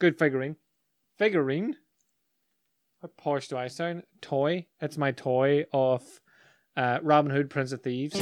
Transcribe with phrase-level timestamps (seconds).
[0.00, 0.56] good figurine.
[1.18, 1.76] Figurine?
[3.00, 4.02] What posh do I sound?
[4.22, 4.66] Toy.
[4.80, 6.02] It's my toy of
[6.74, 8.14] uh, Robin Hood, Prince of Thieves.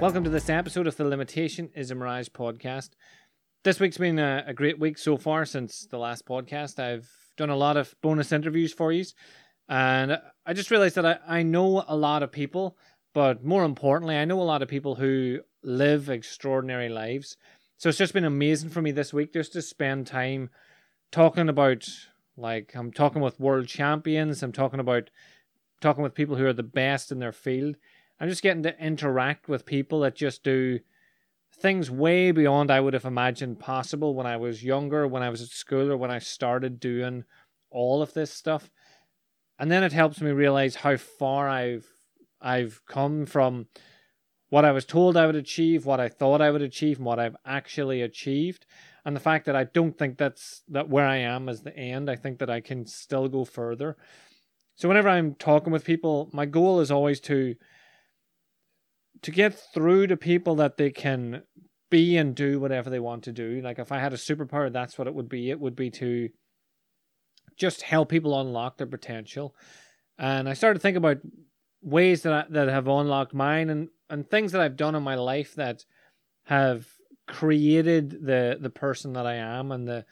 [0.00, 2.90] Welcome to this episode of the Limitation is a Mirage podcast.
[3.64, 6.78] This week's been a, a, great week so far since the last podcast.
[6.78, 9.04] I've done a lot of bonus interviews for you,
[9.68, 12.78] and I just realized that I, I know a lot of people,
[13.16, 17.38] but more importantly, I know a lot of people who live extraordinary lives.
[17.78, 20.50] So it's just been amazing for me this week just to spend time
[21.10, 21.88] talking about,
[22.36, 25.08] like, I'm talking with world champions, I'm talking about
[25.80, 27.76] talking with people who are the best in their field.
[28.20, 30.80] I'm just getting to interact with people that just do
[31.58, 35.40] things way beyond I would have imagined possible when I was younger, when I was
[35.40, 37.24] at school, or when I started doing
[37.70, 38.70] all of this stuff.
[39.58, 41.95] And then it helps me realize how far I've
[42.40, 43.66] I've come from
[44.48, 47.18] what I was told I would achieve, what I thought I would achieve, and what
[47.18, 48.66] I've actually achieved.
[49.04, 52.10] And the fact that I don't think that's that where I am is the end.
[52.10, 53.96] I think that I can still go further.
[54.76, 57.54] So whenever I'm talking with people, my goal is always to
[59.22, 61.42] to get through to people that they can
[61.90, 63.60] be and do whatever they want to do.
[63.62, 65.50] Like if I had a superpower, that's what it would be.
[65.50, 66.28] It would be to
[67.56, 69.54] just help people unlock their potential.
[70.18, 71.18] And I started thinking about
[71.82, 75.14] ways that I, that have unlocked mine and, and things that I've done in my
[75.14, 75.84] life that
[76.44, 76.86] have
[77.26, 80.04] created the the person that I am and the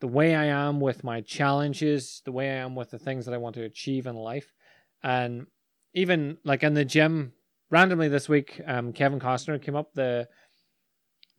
[0.00, 3.34] the way I am with my challenges, the way I am with the things that
[3.34, 4.52] I want to achieve in life.
[5.04, 5.46] And
[5.94, 7.34] even like in the gym
[7.70, 10.28] randomly this week, um, Kevin Costner came up the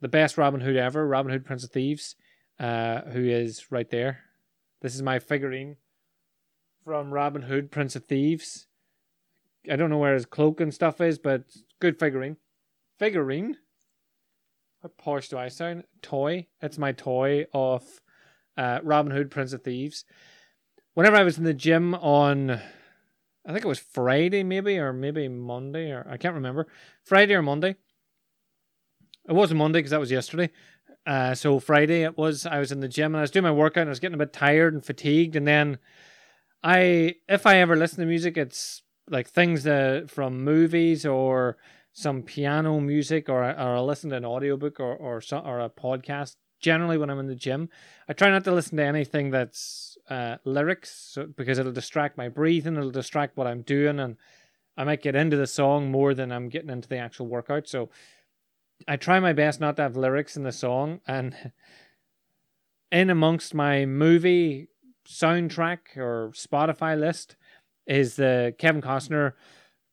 [0.00, 2.16] the best Robin Hood ever, Robin Hood Prince of Thieves,
[2.58, 4.20] uh, who is right there.
[4.80, 5.76] This is my figurine
[6.84, 8.66] from Robin Hood Prince of Thieves.
[9.70, 11.44] I don't know where his cloak and stuff is, but
[11.80, 12.36] good figurine.
[12.98, 13.56] Figurine.
[14.80, 15.84] What posh do I sound?
[16.02, 16.46] Toy.
[16.60, 17.82] It's my toy of
[18.56, 20.04] uh, Robin Hood Prince of Thieves.
[20.92, 22.60] Whenever I was in the gym on
[23.46, 26.66] I think it was Friday, maybe, or maybe Monday, or I can't remember.
[27.02, 27.76] Friday or Monday.
[29.28, 30.50] It wasn't Monday because that was yesterday.
[31.06, 32.46] Uh, so Friday it was.
[32.46, 34.14] I was in the gym and I was doing my workout and I was getting
[34.14, 35.36] a bit tired and fatigued.
[35.36, 35.78] And then
[36.62, 41.56] I, if I ever listen to music, it's like things that from movies or
[41.92, 45.70] some piano music or or I listen to an audiobook or or some, or a
[45.70, 46.36] podcast.
[46.60, 47.68] Generally, when I'm in the gym,
[48.08, 52.76] I try not to listen to anything that's uh, lyrics because it'll distract my breathing,
[52.76, 54.16] it'll distract what I'm doing, and
[54.74, 57.68] I might get into the song more than I'm getting into the actual workout.
[57.68, 57.90] So
[58.88, 61.52] I try my best not to have lyrics in the song, and
[62.90, 64.68] in amongst my movie
[65.06, 67.36] soundtrack or Spotify list
[67.86, 69.32] is the Kevin Costner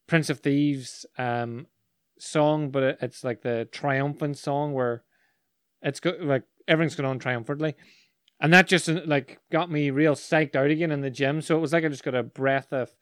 [0.08, 1.68] Prince of Thieves um,
[2.20, 5.04] song, but it's like the triumphant song where
[5.82, 7.76] it's go- like everything's going on triumphantly
[8.42, 11.42] and that just like got me real psyched out again in the gym.
[11.42, 12.94] So it was like I just got a breath of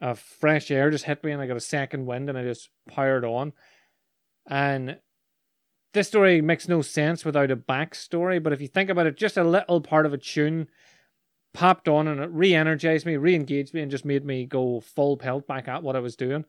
[0.00, 2.68] of fresh air just hit me, and I got a second wind, and I just
[2.88, 3.52] powered on.
[4.50, 4.98] And
[5.94, 8.42] this story makes no sense without a backstory.
[8.42, 10.66] But if you think about it, just a little part of a tune
[11.54, 15.46] popped on, and it re-energized me, re-engaged me, and just made me go full pelt
[15.46, 16.44] back at what I was doing.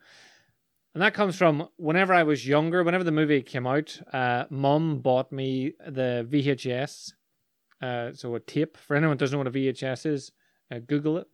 [0.93, 4.99] And that comes from whenever I was younger, whenever the movie came out, uh, mum
[4.99, 7.13] bought me the VHS
[7.81, 8.77] uh, so a tape.
[8.77, 10.31] For anyone who doesn't know what a VHS is,
[10.71, 11.27] uh, Google it.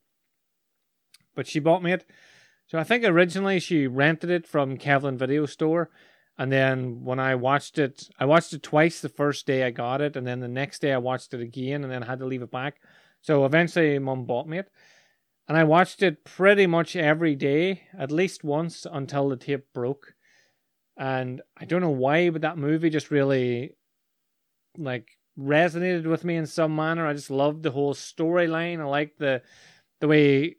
[1.36, 2.06] But she bought me it.
[2.68, 5.90] So I think originally she rented it from Kevlin Video Store.
[6.38, 10.02] And then when I watched it, I watched it twice the first day I got
[10.02, 10.16] it.
[10.16, 12.42] And then the next day I watched it again and then I had to leave
[12.42, 12.82] it back.
[13.22, 14.70] So eventually mom bought me it.
[15.48, 20.14] And I watched it pretty much every day, at least once until the tape broke.
[20.98, 23.76] And I don't know why, but that movie just really
[24.78, 27.06] like resonated with me in some manner.
[27.06, 28.80] I just loved the whole storyline.
[28.80, 29.42] I liked the
[30.00, 30.56] the way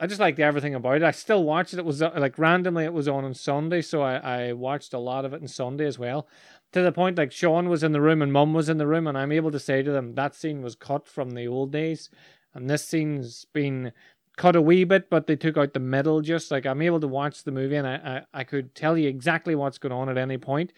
[0.00, 1.02] I just liked everything about it.
[1.02, 1.78] I still watched it.
[1.78, 4.98] It was uh, like randomly it was on on Sunday, so I, I watched a
[4.98, 6.26] lot of it on Sunday as well.
[6.72, 9.06] To the point like Sean was in the room and Mum was in the room,
[9.06, 12.08] and I'm able to say to them that scene was cut from the old days,
[12.54, 13.92] and this scene's been
[14.36, 16.22] cut a wee bit, but they took out the middle.
[16.22, 19.08] Just like I'm able to watch the movie, and I I, I could tell you
[19.08, 20.72] exactly what's going on at any point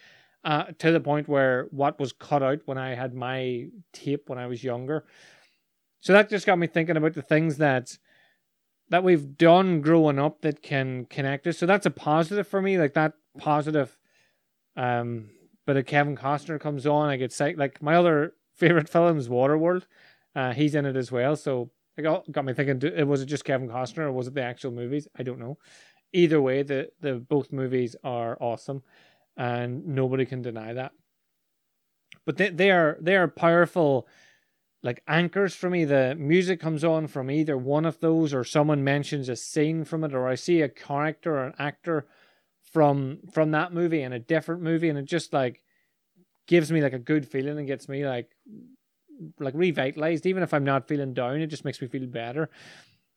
[0.45, 4.39] uh, to the point where what was cut out when I had my tape when
[4.39, 5.05] I was younger.
[6.01, 7.97] So that just got me thinking about the things that
[8.93, 11.57] that we've done growing up that can connect us.
[11.57, 12.79] So that's a positive for me.
[12.79, 13.99] Like that positive
[14.77, 15.31] um
[15.65, 17.57] but if Kevin Costner comes on, I get psyched.
[17.57, 19.87] Like my other favorite film is Waterworld.
[20.35, 21.37] Uh, he's in it as well.
[21.37, 24.35] So it got, got me thinking: it was it just Kevin Costner or was it
[24.35, 25.09] the actual movies?
[25.17, 25.59] I don't know.
[26.13, 28.83] Either way, the the both movies are awesome.
[29.37, 30.93] and nobody can deny that.
[32.27, 34.07] But they, they are they are powerful
[34.83, 35.85] like anchors for me.
[35.85, 40.05] The music comes on from either one of those, or someone mentions a scene from
[40.05, 42.07] it, or I see a character or an actor
[42.73, 45.63] from from that movie in a different movie, and it just like
[46.47, 48.31] gives me like a good feeling and gets me like
[49.39, 50.27] like revitalized.
[50.27, 52.51] Even if I'm not feeling down, it just makes me feel better.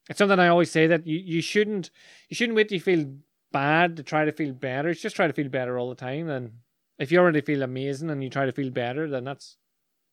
[0.09, 1.89] It's something I always say that you, you shouldn't
[2.29, 3.07] you shouldn't wait to feel
[3.51, 4.89] bad to try to feel better.
[4.89, 6.29] It's just try to feel better all the time.
[6.29, 6.51] And
[7.00, 9.57] if you already feel amazing and you try to feel better, then that's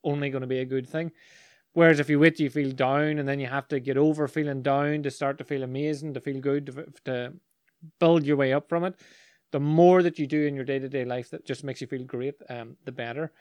[0.05, 1.13] only going to be a good thing.
[1.75, 4.63] Whereas if you wait you feel down and then you have to get over feeling
[4.63, 7.33] down to start to feel amazing, to feel good, to, to
[7.99, 9.01] build your way up from it,
[9.53, 11.87] the more that you do in your day to day life that just makes you
[11.87, 13.33] feel great, um, the better.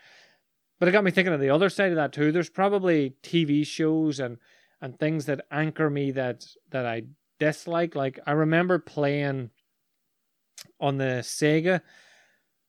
[0.78, 2.32] But it got me thinking of the other side of that too.
[2.32, 4.38] There's probably TV shows and
[4.80, 7.04] and things that anchor me that that I
[7.38, 7.94] dislike.
[7.94, 9.50] Like I remember playing
[10.80, 11.82] on the Sega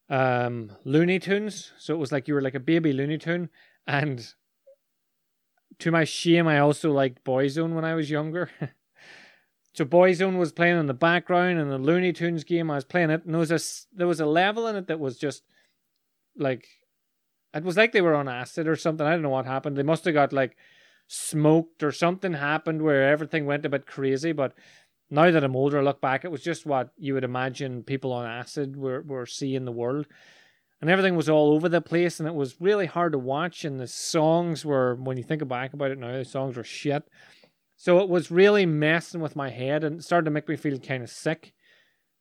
[0.10, 1.71] um Looney Tunes.
[1.77, 3.50] So it was like you were like a baby Looney Tune
[3.88, 4.33] and
[5.80, 8.50] to my shame, I also liked Boyzone when I was younger.
[9.74, 13.10] so Boyzone was playing in the background, and the Looney Tunes game I was playing
[13.10, 15.44] it, and there was a there was a level in it that was just
[16.38, 16.68] like
[17.54, 19.06] it was like they were on acid or something.
[19.06, 19.78] I don't know what happened.
[19.78, 20.58] They must have got like
[21.08, 24.31] smoked or something happened where everything went a bit crazy.
[24.31, 24.54] But
[25.10, 28.12] now that I'm older, I look back, it was just what you would imagine people
[28.12, 30.08] on acid were were seeing the world
[30.84, 33.80] and everything was all over the place and it was really hard to watch and
[33.80, 37.08] the songs were when you think back about it now the songs were shit.
[37.78, 41.02] So it was really messing with my head and started to make me feel kind
[41.02, 41.54] of sick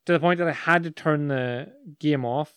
[0.05, 2.55] to the point that i had to turn the game off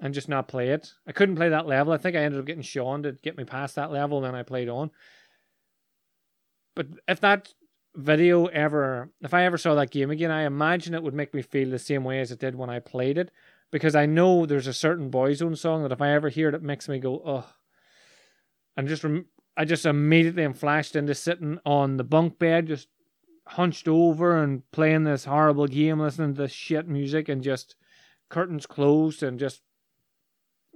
[0.00, 0.92] and just not play it.
[1.06, 1.94] I couldn't play that level.
[1.94, 4.34] I think i ended up getting sean to get me past that level and then
[4.34, 4.90] i played on.
[6.74, 7.54] But if that
[7.94, 11.40] video ever if i ever saw that game again i imagine it would make me
[11.40, 13.30] feel the same way as it did when i played it
[13.70, 16.62] because I know there's a certain Boyzone song that if I ever hear it, it
[16.62, 17.46] makes me go, oh.
[18.76, 19.26] And just rem-
[19.56, 22.88] I just immediately am flashed into sitting on the bunk bed, just
[23.48, 27.74] hunched over and playing this horrible game, listening to this shit music, and just
[28.28, 29.62] curtains closed and just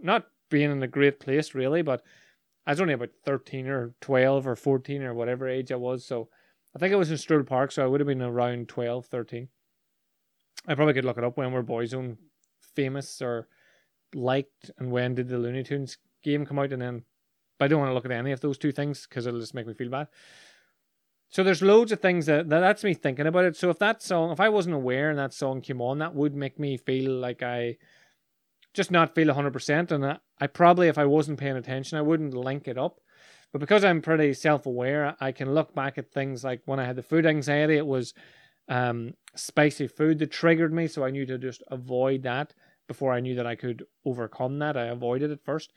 [0.01, 1.83] not being in a great place really.
[1.83, 2.03] But
[2.67, 6.31] I was only about thirteen or twelve or fourteen or whatever age I was, so
[6.75, 9.49] I think I was in Stroud Park, so I would have been around 12, 13.
[10.69, 12.17] I probably could look it up when we're Boyzone
[12.75, 13.49] famous or
[14.14, 16.72] liked, and when did the Looney Tunes game come out?
[16.72, 17.02] And then,
[17.58, 19.55] but I don't want to look at any of those two things because it'll just
[19.55, 20.08] make me feel bad.
[21.28, 23.56] So there's loads of things that, that that's me thinking about it.
[23.56, 26.34] So if that song, if I wasn't aware and that song came on, that would
[26.34, 27.76] make me feel like I
[28.75, 29.93] just not feel 100%.
[29.93, 33.00] And I, I probably, if I wasn't paying attention, I wouldn't link it up.
[33.52, 36.84] But because I'm pretty self aware, I can look back at things like when I
[36.84, 38.12] had the food anxiety, it was
[38.70, 42.55] um, spicy food that triggered me, so I knew to just avoid that
[42.88, 44.76] before I knew that I could overcome that.
[44.76, 45.72] I avoided it first.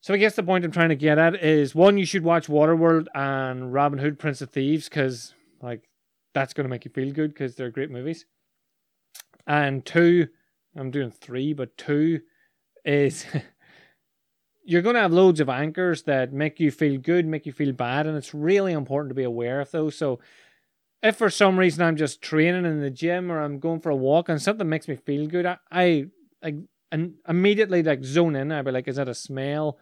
[0.00, 2.46] So I guess the point I'm trying to get at is one, you should watch
[2.46, 5.82] Waterworld and Robin Hood, Prince of Thieves, because like
[6.32, 8.24] that's going to make you feel good because they're great movies.
[9.46, 10.28] And two,
[10.76, 12.20] I'm doing three, but two
[12.84, 13.26] is
[14.64, 17.72] you're going to have loads of anchors that make you feel good, make you feel
[17.72, 19.96] bad, and it's really important to be aware of those.
[19.96, 20.20] So
[21.02, 23.96] if for some reason I'm just training in the gym or I'm going for a
[23.96, 26.06] walk and something makes me feel good, I, I
[26.42, 26.56] like
[26.92, 28.52] and immediately like zone in.
[28.52, 29.78] I'd be like, is it a smell?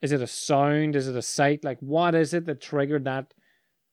[0.00, 0.96] Is it a sound?
[0.96, 1.64] Is it a sight?
[1.64, 3.34] Like, what is it that triggered that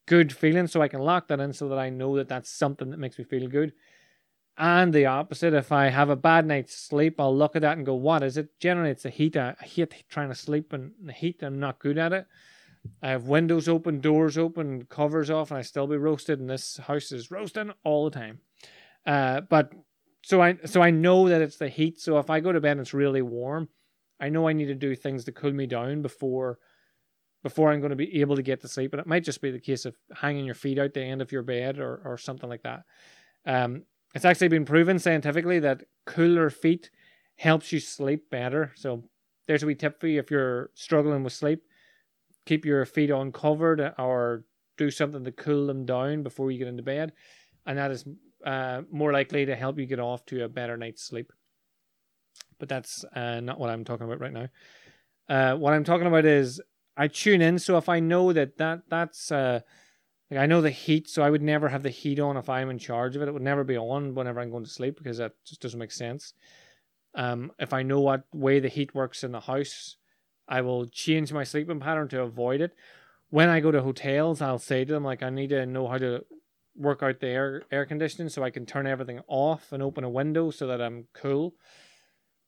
[0.08, 0.68] good feeling?
[0.68, 3.18] So I can lock that in so that I know that that's something that makes
[3.18, 3.74] me feel good.
[4.58, 7.86] And the opposite, if I have a bad night's sleep, I'll look at that and
[7.86, 8.60] go, what is it?
[8.60, 9.38] Generally, it's the heat.
[9.38, 11.42] I hate trying to sleep in the heat.
[11.42, 12.28] I'm not good at it.
[13.02, 16.40] I have windows open, doors open, covers off, and I still be roasted.
[16.40, 18.40] And this house is roasting all the time.
[19.06, 19.72] Uh, but
[20.24, 22.00] so I so I know that it's the heat.
[22.00, 23.70] So if I go to bed and it's really warm,
[24.20, 26.60] I know I need to do things to cool me down before
[27.44, 28.94] before I'm going to be able to get to sleep.
[28.94, 31.32] And it might just be the case of hanging your feet out the end of
[31.32, 32.84] your bed or or something like that.
[33.46, 33.84] Um,
[34.14, 36.92] it's actually been proven scientifically that cooler feet
[37.38, 38.72] helps you sleep better.
[38.76, 39.04] So
[39.48, 41.64] there's a wee tip for you if you're struggling with sleep
[42.46, 44.44] keep your feet uncovered or
[44.78, 47.14] do something to cool them down before you get into bed,
[47.66, 48.06] and that is
[48.46, 51.32] uh, more likely to help you get off to a better night's sleep.
[52.60, 54.48] But that's uh, not what I'm talking about right now.
[55.30, 56.62] Uh, what I'm talking about is
[56.98, 57.60] I tune in.
[57.60, 59.62] So if I know that that that's uh,
[60.30, 62.70] like I know the heat, so I would never have the heat on if I'm
[62.70, 63.28] in charge of it.
[63.28, 65.92] It would never be on whenever I'm going to sleep because that just doesn't make
[65.92, 66.34] sense.
[67.14, 69.98] Um, if I know what way the heat works in the house,
[70.52, 72.76] I will change my sleeping pattern to avoid it.
[73.30, 75.98] When I go to hotels, I'll say to them like I need to know how
[75.98, 76.26] to
[76.76, 80.10] work out the air air conditioning so I can turn everything off and open a
[80.10, 81.56] window so that I'm cool.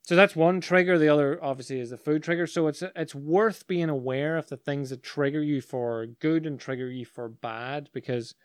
[0.03, 0.97] so that's one trigger.
[0.99, 2.45] The other obviously is the food trigger.
[2.45, 6.59] So it's it's worth being aware of the things that trigger you for good and
[6.59, 8.35] trigger you for bad because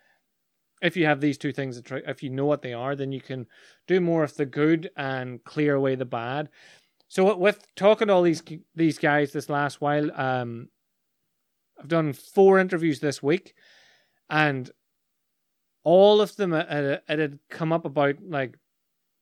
[0.81, 3.11] if you have these two things that tri- if you know what they are, then
[3.11, 3.45] you can
[3.87, 6.49] do more of the good and clear away the bad.
[7.09, 8.43] So with talking to all these
[8.75, 10.69] these guys this last while, um,
[11.79, 13.55] I've done four interviews this week,
[14.29, 14.69] and
[15.83, 18.57] all of them it, it had come up about like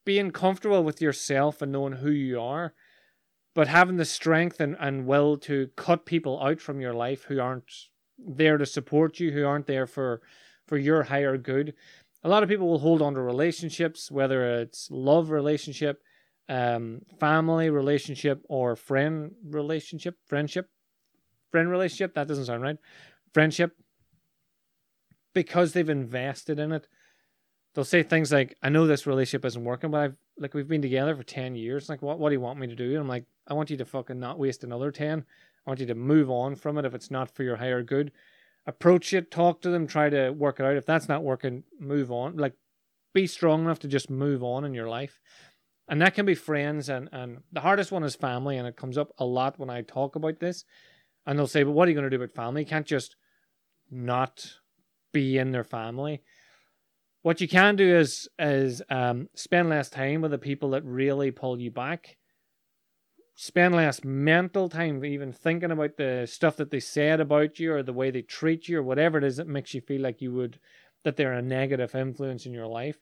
[0.05, 2.73] being comfortable with yourself and knowing who you are,
[3.55, 7.39] but having the strength and, and will to cut people out from your life who
[7.39, 7.71] aren't
[8.17, 10.21] there to support you, who aren't there for
[10.65, 11.73] for your higher good.
[12.21, 16.01] A lot of people will hold on to relationships, whether it's love relationship,
[16.49, 20.69] um, family relationship, or friend relationship, friendship,
[21.51, 22.13] friend relationship.
[22.15, 22.77] That doesn't sound right.
[23.33, 23.75] Friendship,
[25.33, 26.87] because they've invested in it
[27.77, 30.81] they'll say things like, "I know this relationship isn't working, but I've like we've been
[30.81, 31.89] together for ten years.
[31.89, 33.77] Like, what what do you want me to do?" And I'm like, "I want you
[33.77, 35.23] to fucking not waste another ten.
[35.65, 38.11] I want you to move on from it if it's not for your higher good.
[38.65, 40.75] Approach it, talk to them, try to work it out.
[40.75, 42.35] If that's not working, move on.
[42.37, 42.53] Like,
[43.13, 45.19] be strong enough to just move on in your life."
[45.89, 48.97] And that can be friends, and and the hardest one is family, and it comes
[48.97, 50.65] up a lot when I talk about this.
[51.25, 52.61] And they'll say, "But what are you going to do about family?
[52.61, 53.15] You can't just
[53.89, 54.45] not
[55.13, 56.23] be in their family."
[57.21, 61.31] What you can do is is um, spend less time with the people that really
[61.31, 62.17] pull you back.
[63.35, 67.83] Spend less mental time even thinking about the stuff that they said about you or
[67.83, 70.33] the way they treat you or whatever it is that makes you feel like you
[70.33, 70.59] would
[71.03, 72.97] that they're a negative influence in your life.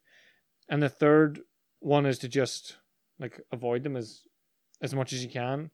[0.70, 1.42] And the third
[1.86, 2.77] one is to just
[3.20, 4.22] like avoid them as
[4.82, 5.72] as much as you can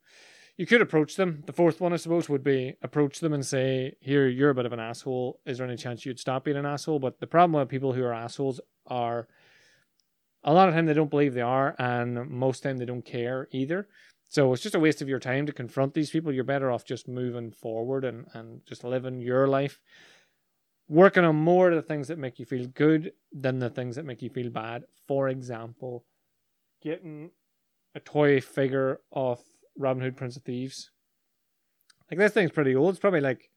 [0.56, 1.42] you could approach them.
[1.46, 4.66] The fourth one, I suppose, would be approach them and say, "Here, you're a bit
[4.66, 5.40] of an asshole.
[5.46, 8.04] Is there any chance you'd stop being an asshole?" But the problem with people who
[8.04, 9.28] are assholes are
[10.44, 13.48] a lot of time they don't believe they are, and most time they don't care
[13.50, 13.88] either.
[14.28, 16.32] So it's just a waste of your time to confront these people.
[16.32, 19.80] You're better off just moving forward and, and just living your life,
[20.92, 24.04] working on more of the things that make you feel good than the things that
[24.04, 24.84] make you feel bad.
[25.08, 26.04] For example,
[26.82, 27.30] getting
[27.94, 29.40] a toy figure of
[29.78, 30.90] Robin Hood, Prince of Thieves.
[32.10, 32.90] Like this thing's pretty old.
[32.90, 33.48] It's probably like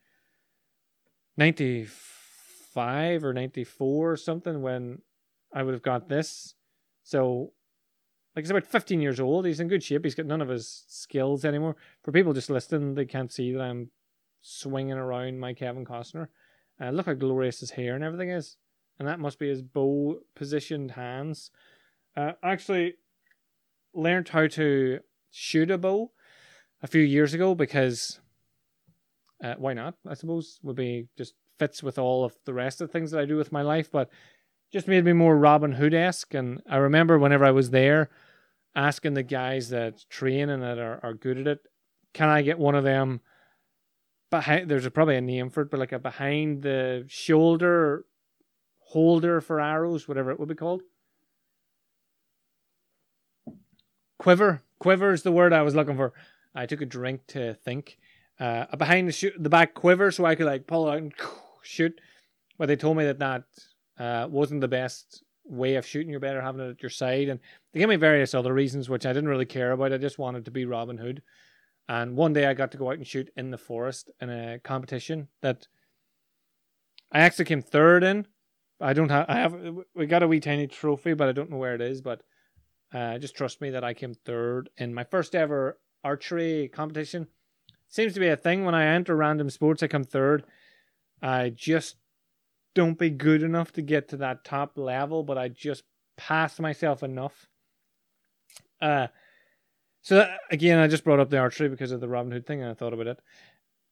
[1.36, 5.02] ninety five or ninety four or something when
[5.54, 6.56] I would have got this.
[7.04, 7.52] So
[8.34, 9.46] like he's about 15 years old.
[9.46, 10.06] He's in good shape.
[10.06, 11.76] He's got none of his skills anymore.
[12.02, 13.92] For people just listening, they can't see that I'm
[14.42, 16.28] swinging around my Kevin Costner.
[16.80, 18.58] Uh, look how glorious his hair and everything is.
[19.00, 21.52] And that must be his bow positioned hands.
[22.16, 22.96] Uh, actually
[23.94, 25.00] learned how to
[25.32, 26.12] shoot a bow
[26.82, 28.20] a few years ago because
[29.44, 29.96] uh, why not?
[30.08, 33.20] I suppose would be just fits with all of the rest of the things that
[33.20, 34.10] I do with my life, but
[34.72, 36.34] just made me more Robin Hood esque.
[36.34, 38.10] And I remember whenever I was there,
[38.76, 41.60] asking the guys that train and that are, are good at it,
[42.14, 43.22] can I get one of them
[44.38, 44.70] behind?
[44.70, 48.06] There's a, probably a name for it, but like a behind the shoulder
[48.80, 50.82] holder for arrows, whatever it would be called.
[54.20, 56.14] Quiver quiver is the word I was looking for.
[56.54, 57.98] I took a drink to think.
[58.40, 61.14] Uh, behind the shoot, the back quiver, so I could like pull out and
[61.64, 62.00] shoot.
[62.58, 63.44] But they told me that that
[63.98, 66.12] uh, wasn't the best way of shooting.
[66.12, 67.40] You're better having it at your side, and
[67.72, 69.94] they gave me various other reasons, which I didn't really care about.
[69.94, 71.22] I just wanted to be Robin Hood.
[71.88, 74.60] And one day I got to go out and shoot in the forest in a
[74.60, 75.68] competition that
[77.12, 78.26] I actually came third in.
[78.82, 79.26] I don't have.
[79.30, 79.56] I have.
[79.96, 82.02] We got a wee tiny trophy, but I don't know where it is.
[82.02, 82.24] But
[82.94, 87.28] uh, just trust me that I came third in my first ever archery competition.
[87.88, 90.44] Seems to be a thing when I enter random sports, I come third.
[91.22, 91.96] I just
[92.74, 95.84] don't be good enough to get to that top level, but I just
[96.18, 97.48] pass myself enough.
[98.82, 99.08] Uh,
[100.06, 102.62] so that, again, I just brought up the archery because of the Robin Hood thing,
[102.62, 103.20] and I thought about it.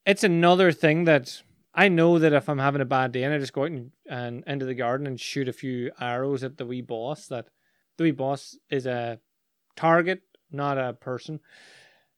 [0.05, 1.41] It's another thing that
[1.73, 3.91] I know that if I'm having a bad day and I just go out and,
[4.07, 7.47] and into the garden and shoot a few arrows at the wee boss, that
[7.97, 9.19] the wee boss is a
[9.75, 11.39] target, not a person.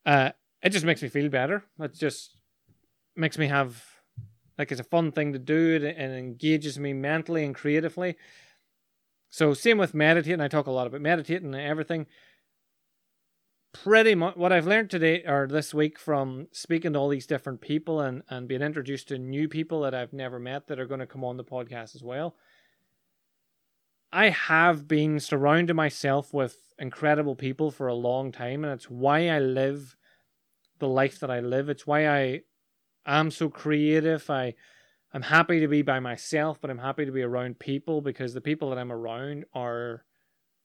[0.06, 1.64] Uh, it just makes me feel better.
[1.80, 2.36] It just
[3.16, 3.82] makes me have
[4.58, 5.76] like it's a fun thing to do.
[5.86, 8.18] and engages me mentally and creatively.
[9.30, 10.42] So same with meditating.
[10.42, 12.08] I talk a lot about meditating and everything.
[13.84, 17.62] Pretty much what I've learned today or this week from speaking to all these different
[17.62, 21.00] people and, and being introduced to new people that I've never met that are going
[21.00, 22.36] to come on the podcast as well
[24.16, 29.28] I have been surrounding myself with incredible people for a long time, and it's why
[29.28, 29.98] I live
[30.80, 31.68] the life that I live.
[31.68, 32.42] It's why I
[33.06, 34.30] am so creative.
[34.30, 34.56] I
[35.14, 38.40] I'm happy to be by myself, but I'm happy to be around people because the
[38.40, 40.06] people that I'm around are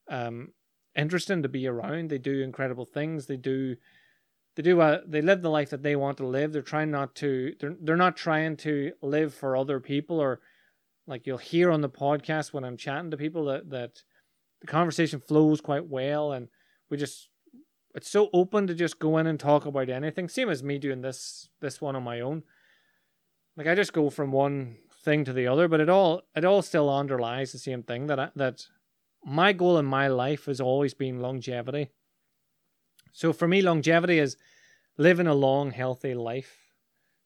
[0.08, 0.52] um
[0.96, 2.10] interesting to be around.
[2.10, 3.26] They do incredible things.
[3.26, 3.76] They do
[4.56, 6.52] they do uh, they live the life that they want to live.
[6.52, 10.40] They're trying not to they're they're not trying to live for other people or
[11.06, 14.02] like you'll hear on the podcast when I'm chatting to people that that
[14.60, 16.48] the conversation flows quite well and
[16.90, 17.28] we just
[17.94, 20.28] it's so open to just go in and talk about anything.
[20.28, 22.42] Same as me doing this this one on my own.
[23.56, 26.62] Like I just go from one thing to the other, but it all it all
[26.62, 28.66] still underlies the same thing that I, that
[29.24, 31.90] my goal in my life has always been longevity.
[33.12, 34.36] So for me, longevity is
[34.96, 36.56] living a long, healthy life.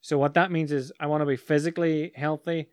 [0.00, 2.68] So what that means is I want to be physically healthy,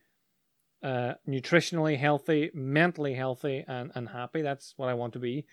[0.84, 4.42] uh, nutritionally healthy, mentally healthy, and, and happy.
[4.42, 5.46] That's what I want to be.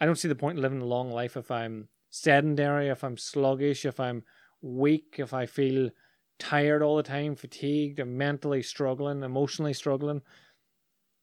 [0.00, 3.16] I don't see the point in living a long life if I'm sedentary, if I'm
[3.16, 4.22] sluggish, if I'm
[4.60, 5.90] weak, if I feel
[6.38, 10.22] tired all the time, fatigued, and mentally struggling, emotionally struggling.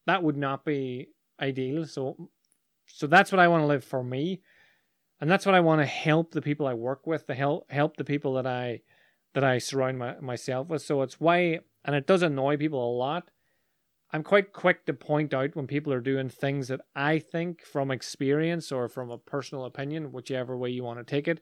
[0.08, 1.10] That would not be
[1.42, 1.86] ideal.
[1.86, 2.30] So,
[2.88, 4.42] so that's what I want to live for me,
[5.20, 7.98] and that's what I want to help the people I work with, to help help
[7.98, 8.82] the people that I
[9.34, 10.82] that I surround my, myself with.
[10.82, 13.32] So it's why, and it does annoy people a lot.
[14.14, 17.92] I'm quite quick to point out when people are doing things that I think from
[17.92, 21.40] experience or from a personal opinion, whichever way you want to take it.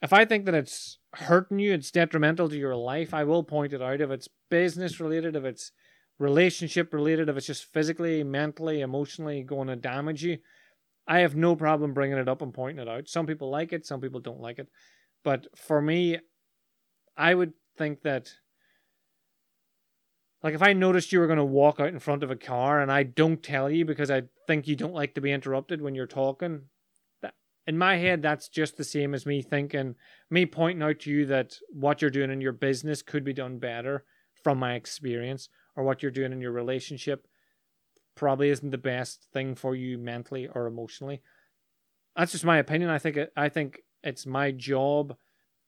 [0.00, 3.72] If I think that it's hurting you, it's detrimental to your life, I will point
[3.72, 4.00] it out.
[4.00, 5.72] If it's business related, if it's
[6.18, 10.38] relationship related, if it's just physically, mentally, emotionally going to damage you,
[11.06, 13.08] I have no problem bringing it up and pointing it out.
[13.08, 14.68] Some people like it, some people don't like it.
[15.22, 16.18] But for me,
[17.16, 18.30] I would think that,
[20.42, 22.80] like, if I noticed you were going to walk out in front of a car
[22.80, 25.94] and I don't tell you because I think you don't like to be interrupted when
[25.94, 26.62] you're talking,
[27.22, 27.34] that,
[27.66, 29.94] in my head, that's just the same as me thinking,
[30.30, 33.58] me pointing out to you that what you're doing in your business could be done
[33.58, 34.04] better
[34.42, 37.26] from my experience or what you're doing in your relationship
[38.14, 41.22] probably isn't the best thing for you mentally or emotionally.
[42.16, 42.90] That's just my opinion.
[42.90, 45.16] I think it, I think it's my job.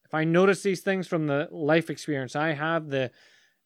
[0.04, 3.10] If I notice these things from the life experience I have, the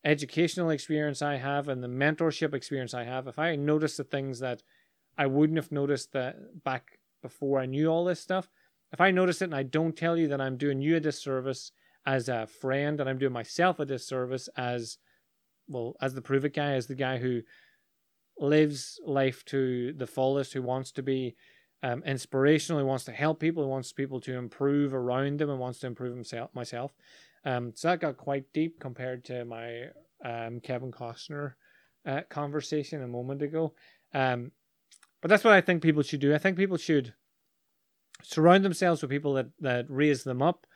[0.05, 4.41] educational experience I have, and the mentorship experience I have, if I notice the things
[4.41, 4.63] that
[5.17, 8.49] I wouldn't have noticed that back before I knew all this stuff,
[8.93, 11.71] if I notice it and I don't tell you that I'm doing you a disservice
[12.05, 14.99] as a friend and I'm doing myself a disservice as
[15.69, 17.43] well as the prove it guy, as the guy who
[18.39, 21.37] lives life to the fullest, who wants to be
[21.83, 25.59] um, inspirational, who wants to help people, who wants people to improve around them, and
[25.59, 26.93] wants to improve himself myself.
[27.45, 29.87] Um, so that got quite deep compared to my
[30.25, 31.55] um, Kevin Costner
[32.07, 33.75] uh, conversation a moment ago.
[34.15, 34.53] Um,
[35.21, 36.35] but that's what I think people should do.
[36.35, 37.15] I think people should
[38.23, 40.67] surround themselves with people that, that raise them up.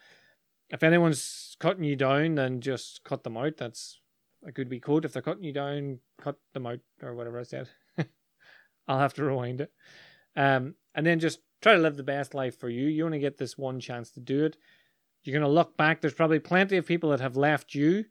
[0.68, 3.56] If anyone's cutting you down, then just cut them out.
[3.56, 4.00] That's
[4.44, 5.04] a good wee quote.
[5.04, 7.68] If they're cutting you down, cut them out or whatever I said.
[8.88, 9.72] I'll have to rewind it.
[10.36, 12.86] Um, and then just try to live the best life for you.
[12.86, 14.56] You only get this one chance to do it.
[15.24, 16.00] You're going to look back.
[16.00, 18.04] There's probably plenty of people that have left you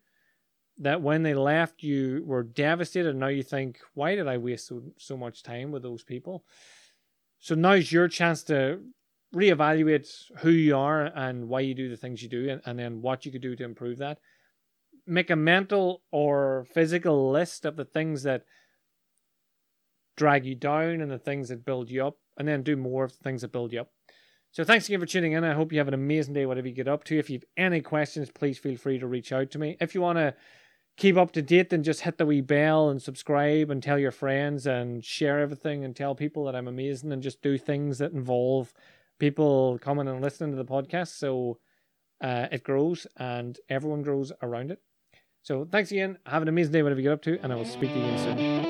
[0.80, 3.10] that when they left, you were devastated.
[3.10, 6.44] And now you think, why did I waste so, so much time with those people?
[7.40, 8.82] So now's your chance to
[9.34, 13.02] reevaluate who you are and why you do the things you do and, and then
[13.02, 14.20] what you could do to improve that
[15.08, 18.44] make a mental or physical list of the things that
[20.18, 23.12] drag you down and the things that build you up, and then do more of
[23.12, 23.92] the things that build you up.
[24.52, 25.44] So thanks again for tuning in.
[25.44, 27.20] I hope you have an amazing day, whatever you get up to.
[27.20, 29.76] If you have any questions, please feel free to reach out to me.
[29.82, 30.34] If you want to
[30.96, 34.12] keep up to date, then just hit the wee bell and subscribe and tell your
[34.12, 38.14] friends and share everything and tell people that I'm amazing and just do things that
[38.14, 38.74] involve
[39.20, 41.18] people coming and listening to the podcast.
[41.18, 41.60] So
[42.22, 44.80] uh, it grows and everyone grows around it.
[45.46, 46.18] So thanks again.
[46.26, 48.04] Have an amazing day, whatever you get up to, and I will speak to you
[48.04, 48.65] again soon.